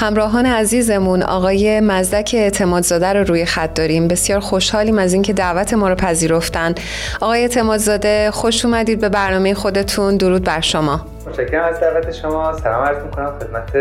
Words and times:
همراهان 0.00 0.46
عزیزمون 0.46 1.22
آقای 1.22 1.80
مزدک 1.80 2.30
اعتمادزاده 2.34 3.12
رو 3.12 3.24
روی 3.24 3.44
خط 3.44 3.74
داریم. 3.74 4.08
بسیار 4.08 4.40
خوشحالیم 4.40 4.98
از 4.98 5.12
اینکه 5.12 5.32
دعوت 5.32 5.74
ما 5.74 5.88
رو 5.88 5.94
پذیرفتن. 5.94 6.74
آقای 7.20 7.40
اعتمادزاده 7.40 8.30
خوش 8.30 8.64
اومدید 8.64 9.00
به 9.00 9.08
برنامه 9.08 9.54
خودتون. 9.54 10.16
درود 10.16 10.44
بر 10.44 10.60
شما. 10.60 11.06
متشکرم 11.26 11.64
از 11.64 11.80
دعوت 11.80 12.12
شما. 12.12 12.58
سلام 12.62 12.84
عرض 12.84 13.04
می‌کنم 13.04 13.32
خدمت 13.38 13.72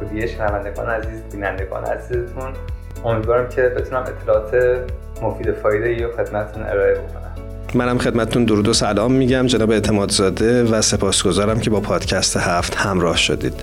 کلیه 0.00 0.26
شنوندگان 0.26 0.88
عزیز 0.88 1.20
بینندگان 1.32 1.84
عزیزتون 1.84 2.52
امیدوارم 3.04 3.48
که 3.48 3.62
بتونم 3.62 4.02
اطلاعات 4.02 4.78
مفید 5.22 5.52
فایده 5.62 5.88
ای 5.88 6.06
خدمتتون 6.06 6.62
ارائه 6.62 6.94
بکنم. 6.94 7.28
منم 7.74 7.98
خدمتتون 7.98 8.44
درود 8.44 8.68
و 8.68 8.72
سلام 8.72 9.12
میگم 9.12 9.46
جناب 9.46 9.70
اعتمادزاده 9.70 10.64
و 10.64 10.82
سپاسگزارم 10.82 11.60
که 11.60 11.70
با 11.70 11.80
پادکست 11.80 12.36
هفت 12.36 12.76
همراه 12.76 13.16
شدید. 13.16 13.54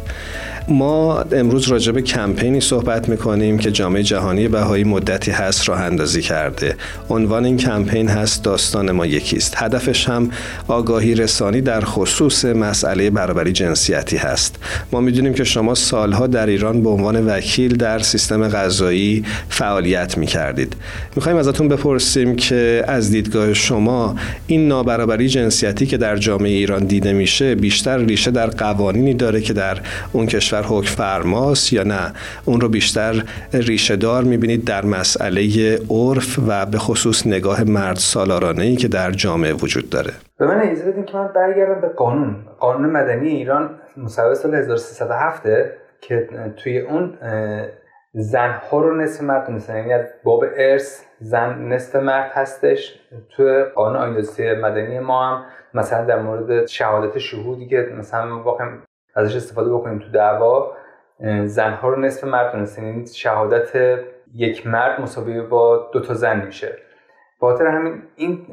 ما 0.67 1.21
امروز 1.21 1.67
راجع 1.67 1.91
به 1.91 2.01
کمپینی 2.01 2.61
صحبت 2.61 3.09
می‌کنیم 3.09 3.57
که 3.57 3.71
جامعه 3.71 4.03
جهانی 4.03 4.47
بهایی 4.47 4.83
مدتی 4.83 5.31
هست 5.31 5.69
راه 5.69 5.81
اندازی 5.81 6.21
کرده. 6.21 6.75
عنوان 7.09 7.45
این 7.45 7.57
کمپین 7.57 8.07
هست 8.07 8.43
داستان 8.43 8.91
ما 8.91 9.05
یکیست. 9.05 9.53
هدفش 9.57 10.09
هم 10.09 10.29
آگاهی 10.67 11.15
رسانی 11.15 11.61
در 11.61 11.81
خصوص 11.81 12.45
مسئله 12.45 13.09
برابری 13.09 13.51
جنسیتی 13.51 14.17
هست. 14.17 14.55
ما 14.91 15.01
می‌دونیم 15.01 15.33
که 15.33 15.43
شما 15.43 15.75
سالها 15.75 16.27
در 16.27 16.45
ایران 16.45 16.83
به 16.83 16.89
عنوان 16.89 17.27
وکیل 17.27 17.77
در 17.77 17.99
سیستم 17.99 18.47
غذایی 18.47 19.25
فعالیت 19.49 20.17
می‌کردید. 20.17 20.75
می‌خوایم 21.15 21.37
ازتون 21.37 21.67
بپرسیم 21.67 22.35
که 22.35 22.83
از 22.87 23.11
دیدگاه 23.11 23.53
شما 23.53 24.15
این 24.47 24.67
نابرابری 24.67 25.29
جنسیتی 25.29 25.85
که 25.85 25.97
در 25.97 26.17
جامعه 26.17 26.51
ایران 26.51 26.85
دیده 26.85 27.13
میشه 27.13 27.55
بیشتر 27.55 27.97
ریشه 27.97 28.31
در 28.31 28.47
قوانینی 28.47 29.13
داره 29.13 29.41
که 29.41 29.53
در 29.53 29.77
اون 30.13 30.25
کشور 30.25 30.54
کشور 30.55 30.77
حکم 30.77 30.95
فرماست 30.95 31.73
یا 31.73 31.83
نه. 31.83 32.13
اون 32.45 32.61
رو 32.61 32.69
بیشتر 32.69 33.23
ریشه 33.53 33.95
دار 33.95 34.23
می‌بینید 34.23 34.65
در 34.65 34.85
مسئله 34.85 35.75
عرف 35.89 36.39
و 36.47 36.65
به 36.65 36.77
خصوص 36.77 37.27
نگاه 37.27 37.63
مرد 37.63 37.95
سالارانه 37.95 38.63
ای 38.63 38.75
که 38.75 38.87
در 38.87 39.11
جامعه 39.11 39.53
وجود 39.53 39.89
داره. 39.89 40.11
به 40.39 40.47
من 40.47 40.61
اجازه 40.61 40.91
بدین 40.91 41.05
که 41.05 41.17
من 41.17 41.27
برگردم 41.35 41.81
به 41.81 41.87
قانون. 41.87 42.35
قانون 42.59 42.89
مدنی 42.89 43.29
ایران 43.29 43.69
مصوب 43.97 44.33
سال 44.33 44.55
1307 44.55 45.43
که 46.01 46.29
توی 46.57 46.79
اون 46.79 47.13
ها 48.71 48.79
رو 48.79 49.01
نصف 49.01 49.23
مرد 49.23 49.47
دونستن 49.47 49.87
یعنی 49.87 50.03
باب 50.23 50.43
ارث 50.57 51.01
زن 51.19 51.59
نصف 51.59 51.95
مرد 51.95 52.31
هستش. 52.33 52.99
توی 53.35 53.63
قانون 53.75 54.01
آیندازی 54.01 54.53
مدنی 54.53 54.99
ما 54.99 55.25
هم 55.25 55.45
مثلا 55.73 56.05
در 56.05 56.19
مورد 56.19 56.65
شهادت 56.67 57.17
شهودی 57.17 57.67
که 57.67 57.89
مثلا 57.99 58.43
واقعا 58.43 58.67
ازش 59.15 59.35
استفاده 59.35 59.73
بکنیم 59.73 59.99
تو 59.99 60.09
دعوا. 60.11 60.73
زنها 61.45 61.89
رو 61.89 61.99
نصف 61.99 62.23
مرد 62.23 62.51
دونستن 62.51 62.85
یعنی 62.85 63.07
شهادت 63.07 63.99
یک 64.35 64.67
مرد 64.67 65.01
مساوی 65.01 65.41
با 65.41 65.89
دو 65.93 65.99
تا 65.99 66.13
زن 66.13 66.45
میشه. 66.45 66.77
خاطر 67.39 67.67
همین 67.67 68.03
این 68.15 68.47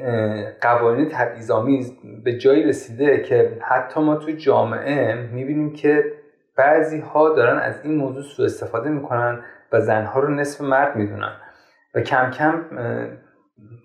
قوانین 0.61 1.09
تبعیض‌آمیز 1.09 1.93
به 2.25 2.39
جایی 2.39 2.63
رسیده 2.63 3.23
که 3.23 3.59
حتی 3.61 4.01
ما 4.01 4.17
تو 4.17 4.31
جامعه 4.31 5.15
می‌بینیم 5.15 5.73
که 5.73 6.13
بعضی 6.57 7.01
ها 7.01 7.29
دارن 7.29 7.59
از 7.59 7.81
این 7.85 7.97
موضوع 7.97 8.23
سوء 8.23 8.47
استفاده 8.47 8.91
می‌کنن 8.91 9.45
و 9.73 9.81
زنها 9.81 10.21
رو 10.21 10.35
نصف 10.35 10.61
مرد 10.61 10.97
می‌دونن. 10.97 11.33
و 11.95 12.01
کم 12.01 12.31
کم 12.31 12.65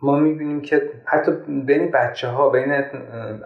ما 0.02 0.16
می‌بینیم 0.17 0.61
که 0.61 0.89
حتی 1.06 1.31
بین 1.47 1.92
بچه 1.92 2.28
ها 2.28 2.50
بین 2.50 2.83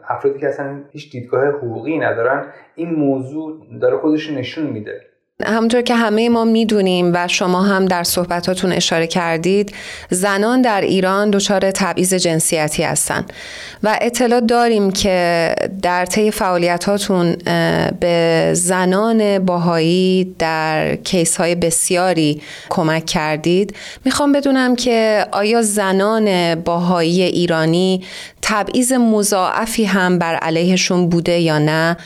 افرادی 0.09 0.39
که 0.39 0.47
اصلا 0.47 0.81
هیچ 0.91 1.11
دیدگاه 1.11 1.47
حقوقی 1.47 1.97
ندارن 1.97 2.45
این 2.75 2.93
موضوع 2.95 3.67
داره 3.81 3.97
خودش 3.97 4.29
نشون 4.29 4.65
میده. 4.65 5.10
همونطور 5.45 5.81
که 5.81 5.95
همه 5.95 6.29
ما 6.29 6.45
می‌دونیم 6.45 7.11
و 7.13 7.27
شما 7.27 7.61
هم 7.61 7.85
در 7.85 8.03
صحبتاتون 8.03 8.71
اشاره 8.71 9.07
کردید 9.07 9.75
زنان 10.09 10.61
در 10.61 10.81
ایران 10.81 11.31
دچار 11.31 11.71
تبعیض 11.71 12.13
جنسیتی 12.13 12.83
هستند 12.83 13.33
و 13.83 13.97
اطلاع 14.01 14.39
داریم 14.39 14.91
که 14.91 15.55
در 15.81 16.05
طی 16.05 16.31
فعالیتاتون 16.31 17.35
به 17.99 18.49
زنان 18.53 19.39
باهایی 19.39 20.35
در 20.39 20.95
کیس 20.95 21.37
های 21.37 21.55
بسیاری 21.55 22.41
کمک 22.69 23.05
کردید. 23.05 23.75
می‌خوام 24.05 24.31
بدونم 24.31 24.75
که 24.75 25.25
آیا 25.31 25.61
زنان 25.61 26.55
باهایی 26.55 27.21
ایرانی 27.21 28.03
تبعیض 28.51 28.93
مضاعفی 28.93 29.83
هم 29.85 30.19
بر 30.19 30.35
علیهشون 30.35 31.09
بوده 31.09 31.31
یا 31.31 31.59
نه؟ 31.59 31.97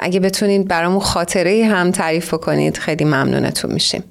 اگه 0.00 0.20
بتونید 0.20 0.68
برامون 0.68 1.00
خاطره 1.00 1.64
هم 1.64 1.90
تعریف 1.90 2.34
کنید 2.34 2.76
خیلی 2.76 3.04
ممنونتون 3.04 3.72
میشیم. 3.72 4.04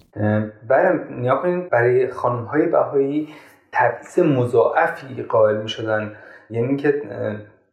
بله 0.68 0.90
نیا 1.20 1.36
کنید 1.36 1.70
برای 1.70 2.12
خانم 2.12 2.44
های 2.44 2.66
بهایی 2.66 3.30
تبعیض 3.72 4.20
مضاعفی 4.20 5.24
قائل 5.24 5.58
می‌شدن. 5.58 6.12
یعنی 6.50 6.78
که 6.78 7.02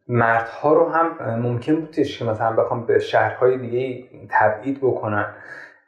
مردها 0.07 0.73
رو 0.73 0.89
هم 0.89 1.35
ممکن 1.35 1.75
بودش 1.75 2.19
که 2.19 2.25
مثلا 2.25 2.51
بخوام 2.51 2.85
به 2.85 2.99
شهرهای 2.99 3.57
دیگه 3.57 4.03
تبعید 4.29 4.77
بکنن. 4.77 5.25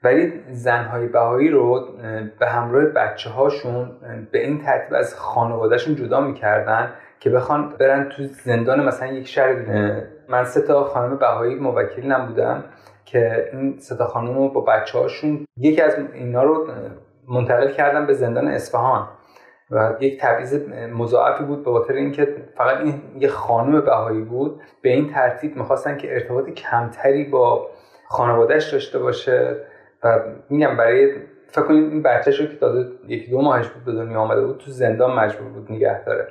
ولی 0.03 0.33
زنهای 0.51 1.07
بهایی 1.07 1.49
رو 1.49 1.87
به 2.39 2.47
همراه 2.47 2.85
بچه 2.85 3.29
هاشون 3.29 3.91
به 4.31 4.45
این 4.45 4.61
ترتیب 4.61 4.93
از 4.93 5.15
خانوادهشون 5.15 5.95
جدا 5.95 6.21
می‌کردن 6.21 6.93
که 7.19 7.29
بخوان 7.29 7.69
برن 7.79 8.09
تو 8.09 8.23
زندان 8.23 8.85
مثلا 8.85 9.07
یک 9.07 9.27
شهر 9.27 9.55
من 10.29 10.43
سه 10.43 10.61
تا 10.61 10.83
خانم 10.83 11.17
بهایی 11.17 11.55
موکل 11.55 12.25
بودم 12.25 12.63
که 13.05 13.49
این 13.53 13.77
سه 13.79 13.97
تا 13.97 14.05
خانم 14.05 14.37
رو 14.37 14.49
با 14.49 14.61
بچه 14.61 14.99
هاشون 14.99 15.45
یکی 15.57 15.81
از 15.81 15.97
اینا 16.13 16.43
رو 16.43 16.67
منتقل 17.27 17.71
کردن 17.71 18.07
به 18.07 18.13
زندان 18.13 18.47
اصفهان. 18.47 19.07
و 19.71 19.93
یک 19.99 20.21
تبعیض 20.21 20.69
مضاعفی 20.93 21.43
بود 21.43 21.65
به 21.65 21.71
خاطر 21.71 21.93
اینکه 21.93 22.35
فقط 22.57 22.77
این 22.77 23.01
یه 23.19 23.27
خانم 23.27 23.81
بهایی 23.81 24.21
بود. 24.21 24.61
به 24.81 24.89
این 24.89 25.13
ترتیب 25.13 25.55
می‌خواستن 25.55 25.97
که 25.97 26.13
ارتباط 26.13 26.49
کمتری 26.49 27.23
با 27.23 27.67
خانوادهش 28.07 28.73
داشته 28.73 28.99
باشه. 28.99 29.57
و 30.03 30.19
میگم 30.49 30.77
برای 30.77 31.11
فکر 31.47 31.61
کنید 31.61 31.91
این 31.91 32.03
بچه 32.03 32.47
که 32.47 32.55
تازه 32.55 32.91
یکی 33.07 33.31
دو 33.31 33.41
ماهش 33.41 33.67
بود 33.67 33.85
به 33.85 33.91
دنیا 33.91 34.19
آمده 34.19 34.41
بود 34.41 34.57
تو 34.57 34.71
زندان 34.71 35.19
مجبور 35.19 35.49
بود 35.49 35.71
نگه 35.71 36.03
داره. 36.03 36.27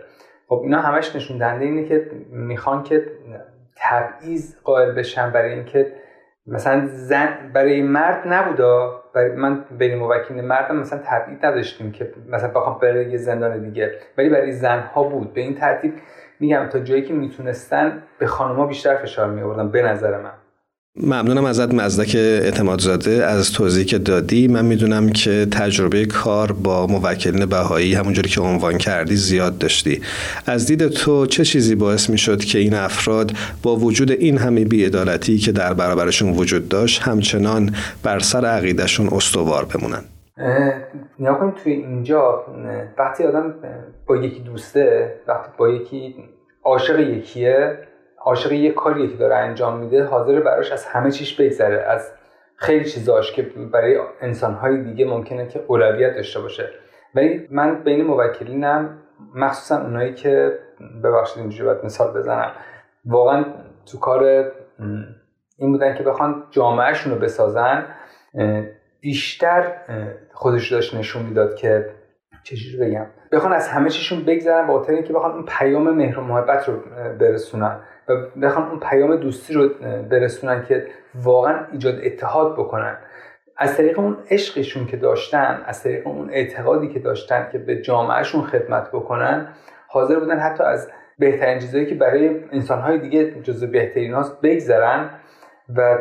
خب 0.49 0.61
اینا 0.63 0.81
همش 0.81 1.17
نشون 1.17 1.39
دهنده 1.39 1.65
اینه 1.65 1.85
که 1.89 2.11
می‌خوان 2.31 2.83
که 2.83 3.07
تبعیض 3.77 4.57
قائل 4.65 4.93
بشن 4.93 5.31
برای 5.33 5.53
اینکه 5.53 5.93
مثلا 6.47 6.87
زن 6.87 7.51
برای 7.55 7.83
مرد 7.83 8.23
نبودا 8.27 9.03
برای 9.15 9.33
من 9.33 9.65
بین 9.79 9.99
موکلین 9.99 10.41
مردم 10.41 10.77
مثلا 10.77 11.01
تبعید 11.05 11.47
نداشتیم 11.47 11.93
که 11.93 12.13
مثلا 12.29 12.51
بخوام 12.51 12.79
برای 12.79 13.11
یه 13.11 13.17
زندان 13.17 13.61
دیگه. 13.61 13.93
ولی 14.19 14.29
برای 14.29 14.53
زنها 14.53 15.03
بود. 15.03 15.35
به 15.35 15.41
این 15.41 15.55
ترتیب 15.55 15.95
میگم 16.41 16.69
تا 16.73 16.79
جایی 16.79 17.03
که 17.03 17.15
می‌تونستن 17.15 18.03
به 18.19 18.27
خانوما 18.27 18.67
بیشتر 18.67 18.97
فشار 18.97 19.31
می 19.31 19.69
به 19.69 19.83
نظر 19.83 20.21
من. 20.21 20.33
ممنونم 20.97 21.45
ازت 21.45 21.75
مزدک 21.75 22.15
اعتمادزاده 22.15 23.25
از 23.25 23.53
توضیحی 23.53 23.85
که 23.85 23.99
دادی 23.99 24.49
من 24.49 24.65
می‌دونم 24.65 25.09
که 25.09 25.47
تجربه 25.51 26.07
کار 26.07 26.53
با 26.53 26.87
موکلین 26.87 27.47
بهایی 27.47 27.95
همونجوری 27.95 28.29
که 28.29 28.41
عنوان 28.41 28.79
کردی 28.79 29.17
زیاد 29.17 29.59
داشتی. 29.59 30.03
از 30.47 30.67
دید 30.67 30.89
تو 30.89 31.27
چه 31.27 31.45
چیزی 31.45 31.75
باعث 31.75 32.11
می‌شد 32.11 32.39
که 32.39 32.59
این 32.59 32.75
افراد 32.75 33.33
با 33.63 33.77
وجود 33.77 34.11
این 34.11 34.39
همه 34.39 34.65
بیعدالتی 34.65 35.39
که 35.39 35.53
در 35.53 35.75
برابرشون 35.75 36.33
وجود 36.33 36.69
داشت 36.69 37.03
همچنان 37.03 37.75
بر 38.03 38.19
سر 38.19 38.47
عقیدهشون 38.47 39.09
استوار 39.13 39.65
بمونن؟ 39.65 40.05
نیا 41.19 41.35
کنید 41.35 41.55
توی 41.55 41.73
اینجا 41.73 42.45
وقتی 42.99 43.25
آدم 43.25 43.55
با 44.07 44.17
یکی 44.17 44.41
دوسته 44.41 45.15
وقتی 45.29 45.51
با 45.59 45.69
یکی 45.69 46.15
عاشق 46.65 47.01
یکیه 47.01 47.79
عاشق 48.21 48.53
یه 48.53 48.73
کاریه 48.73 49.09
که 49.09 49.17
داره 49.17 49.37
انجام 49.37 49.79
میده 49.79 50.05
حاضر 50.05 50.41
براش 50.41 50.73
از 50.73 50.87
همه 50.87 51.11
چیش 51.11 51.41
بگذره. 51.41 51.83
از 51.83 52.13
خیلی 52.57 52.85
چیزاش 52.85 53.33
که 53.33 53.43
برای 53.73 53.99
انسانهای 54.21 54.83
دیگه 54.83 55.05
ممکنه 55.05 55.47
که 55.47 55.65
اولویت 55.67 56.15
داشته 56.15 56.41
باشه. 56.41 56.71
ولی 57.15 57.49
من 57.51 57.85
بین 57.85 58.05
موکلینم 58.05 58.99
مخصوصا 59.35 59.83
اونایی 59.83 60.15
که 60.15 60.59
ببخشید 61.05 61.39
اینجوری 61.39 61.65
باید 61.65 61.85
مثال 61.85 62.19
بزنم 62.19 62.53
واقعا 63.05 63.45
تو 63.93 63.99
کار 63.99 64.25
این 65.59 65.73
بودن 65.73 65.95
که 65.95 66.03
بخوان 66.03 66.45
جامعهشون 66.51 67.13
رو 67.13 67.19
بسازن 67.19 67.87
بیشتر 69.01 69.73
خودش 70.33 70.73
داشت 70.73 70.95
نشون 70.95 71.23
می‌داد 71.23 71.55
که 71.55 71.91
چجوری 72.43 72.91
بگم. 72.91 73.07
بخوان 73.33 73.53
از 73.53 73.69
همه 73.69 73.91
چیشون 73.91 74.25
بگذرن 74.25 74.67
با 74.67 74.79
خاطر 74.79 74.93
اینکه 74.93 75.13
بخوان 75.13 75.33
اون 75.33 75.45
پیام 75.59 75.91
مهر 75.91 76.19
و 76.19 76.23
محبت 76.23 76.69
رو 76.69 76.75
برسونن. 77.19 77.81
بخوان 78.43 78.69
اون 78.69 78.81
پیام 78.81 79.17
دوستی 79.17 79.55
رو 79.55 79.69
برسونن 80.11 80.65
که 80.69 80.87
واقعا 81.15 81.67
ایجاد 81.73 81.95
اتحاد 82.03 82.53
بکنن. 82.53 82.97
از 83.57 83.77
طریق 83.77 83.99
اون 83.99 84.17
عشقشون 84.31 84.87
که 84.87 84.97
داشتن 84.97 85.63
از 85.67 85.83
طریق 85.83 86.07
اون 86.07 86.31
اعتقادی 86.31 86.89
که 86.89 86.99
داشتن 86.99 87.49
که 87.53 87.59
به 87.59 87.83
جامعهشون 87.83 88.43
خدمت 88.43 88.89
بکنن 88.89 89.49
حاضر 89.89 90.19
بودن 90.19 90.39
حتی 90.39 90.63
از 90.65 90.91
بهترین 91.19 91.59
چیزهایی 91.59 91.87
که 91.87 91.95
برای 91.95 92.45
انسانهای 92.53 92.99
دیگه 92.99 93.43
جزو 93.43 93.67
بهترین 93.67 94.13
هاست 94.13 94.41
بگذرن 94.41 95.11
و 95.77 95.99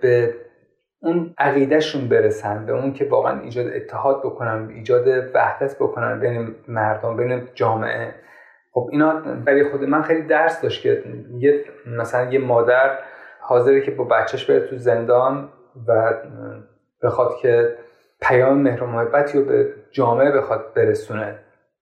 به 0.00 0.34
اون 1.02 1.34
عقیدهشون 1.38 2.08
برسن 2.08 2.66
به 2.66 2.72
اون 2.72 2.92
که 2.92 3.04
واقعا 3.04 3.40
ایجاد 3.40 3.66
اتحاد 3.66 4.20
بکنن 4.24 4.68
ایجاد 4.70 5.08
وحدت 5.34 5.76
بکنن 5.76 6.20
بین 6.20 6.54
مردم 6.68 7.16
بین 7.16 7.48
جامعه. 7.54 8.14
خب 8.72 8.88
اینا 8.92 9.12
برای 9.44 9.64
خود 9.64 9.84
من 9.84 10.02
خیلی 10.02 10.22
درس 10.22 10.60
داشت 10.60 10.82
که 10.82 11.02
یه 11.38 11.64
مثلا 11.86 12.32
یه 12.32 12.38
مادر 12.38 12.98
حاضره 13.40 13.80
که 13.80 13.90
با 13.90 14.04
بچهش 14.04 14.44
بره 14.44 14.60
تو 14.60 14.76
زندان 14.76 15.48
و 15.88 16.14
بخواد 17.02 17.36
که 17.36 17.76
پیام 18.20 18.58
مهر 18.58 18.82
و 18.82 18.86
محبتی 18.86 19.38
رو 19.38 19.44
به 19.44 19.74
جامعه 19.90 20.30
بخواد 20.30 20.74
برسونه. 20.74 21.38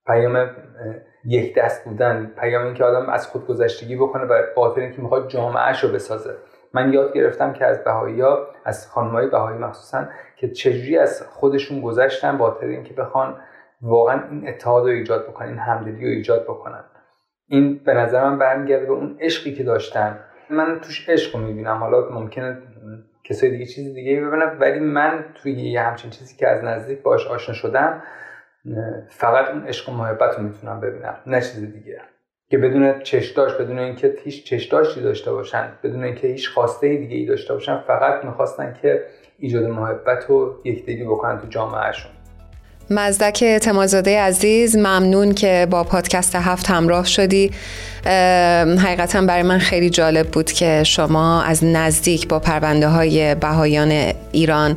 پیام 0.06 0.50
یک 1.25 1.54
دست 1.54 1.84
بودن 1.84 2.32
پیام 2.38 2.64
اینکه 2.64 2.84
آدم 2.84 3.08
از 3.08 3.26
خودگذشتگی 3.26 3.96
بکنه 3.96 4.25
و 4.25 4.43
خاطر 4.54 4.81
اینکه 4.81 5.02
می‌خواد 5.02 5.28
جامعهش 5.28 5.84
رو 5.84 5.90
بسازه. 5.90 6.34
من 6.75 6.93
یاد 6.93 7.12
گرفتم 7.12 7.52
که 7.52 7.66
از 7.66 7.84
بهایی 7.84 8.20
ها 8.20 8.46
از 8.64 8.90
خانمهای 8.90 9.26
بهایی 9.26 9.58
مخصوصا 9.58 10.04
که 10.36 10.48
چجوری 10.48 10.98
از 10.98 11.22
خودشون 11.22 11.81
گذشتن 11.81 12.38
با 12.38 12.58
اینکه 12.60 12.94
بخوان 12.94 13.36
واقعا 13.82 14.29
این 14.31 14.49
اتحاد 14.49 14.85
رو 14.85 14.91
ایجاد 14.91 15.29
بکنن 15.29 15.49
این 15.49 15.59
همدلی 15.59 16.05
رو 16.05 16.11
ایجاد 16.11 16.44
بکنن. 16.44 16.85
این 17.49 17.79
به 17.85 17.94
نظر 17.94 18.25
من 18.25 18.38
برمیگرده 18.38 18.87
به 18.87 18.93
اون 18.93 19.17
عشقی 19.21 19.55
که 19.55 19.65
داشتن. 19.65 20.19
من 20.50 20.81
توش 20.81 21.09
عشق 21.09 21.37
رو 21.37 21.43
می‌بینم. 21.43 21.77
حالا 21.77 22.11
ممکنه 22.11 22.59
کسای 23.25 23.50
دیگه 23.50 23.67
چیز 23.67 23.94
دیگه 23.94 24.21
ببینم 24.21 24.56
ولی 24.61 24.81
من 24.81 25.25
توی 25.35 25.53
یه 25.53 25.81
همچین 25.81 26.11
چیزی 26.11 26.37
که 26.37 26.49
از 26.49 26.65
نزدیک 26.65 27.03
باش 27.03 27.27
آشنا 27.27 27.55
شدم 27.55 28.03
فقط 29.09 29.49
اون 29.49 29.67
عشق 29.67 29.88
و 29.88 29.93
محبت 29.93 30.37
رو 30.37 30.43
می‌تونم 30.43 30.81
ببینم 30.81 31.17
نه 31.27 31.41
چیز 31.41 31.73
دیگه. 31.73 32.00
که 32.50 32.59
بدون 32.59 33.03
چشداش 33.03 33.55
بدون 33.55 33.79
اینکه 33.79 34.15
هیچ 34.25 34.44
چشداشی 34.44 35.03
داشته 35.03 35.32
باشن 35.32 35.73
بدون 35.82 36.05
اینکه 36.05 36.29
هیچ 36.29 36.50
خواسته 36.50 36.97
دیگه 36.97 37.17
ای 37.17 37.27
داشته 37.27 37.53
باشن 37.53 37.79
فقط 37.79 38.25
می‌خواستن 38.25 38.77
که 38.82 39.05
ایجاد 39.38 39.65
محبت 39.65 40.31
و 40.31 40.61
یکدیگی 40.65 41.05
بکنن 41.05 41.38
تو 41.38 41.47
جامعهشون. 41.47 42.19
مزدک 42.92 43.38
اعتمادزاده 43.42 44.20
عزیز 44.20 44.76
ممنون 44.76 45.34
که 45.34 45.66
با 45.70 45.84
پادکست 45.84 46.37
هفت 46.37 46.70
همراه 46.70 47.06
شدی. 47.06 47.50
حقیقتا 48.78 49.20
برای 49.20 49.42
من 49.42 49.58
خیلی 49.58 49.90
جالب 49.90 50.26
بود 50.26 50.52
که 50.52 50.84
شما 50.84 51.42
از 51.42 51.64
نزدیک 51.64 52.28
با 52.28 52.38
پرونده 52.38 52.88
های 52.88 53.34
بهایان 53.34 54.12
ایران 54.32 54.76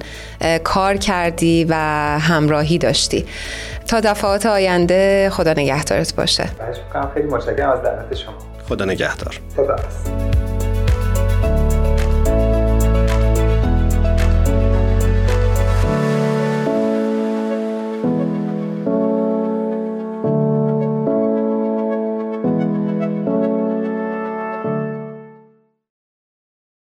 کار 0.63 0.97
کردی 0.97 1.65
و 1.69 1.75
همراهی 2.19 2.77
داشتی. 2.77 3.25
تا 3.87 3.99
دفعات 3.99 4.45
آینده 4.45 5.29
خدا 5.29 5.51
نگهدارت 5.51 6.15
باشه. 6.15 6.49
خیلی 7.13 7.27
متشکرم 7.27 7.69
از 7.69 7.81
دعوت 7.81 8.15
شما. 8.15 8.33
خدا 8.69 8.85
نگهدار. 8.85 9.39
خدا 9.55 9.75